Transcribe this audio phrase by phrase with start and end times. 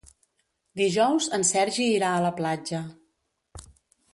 [0.79, 2.81] Dijous en Sergi irà a la platja.